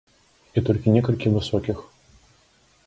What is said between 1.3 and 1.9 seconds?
высокіх.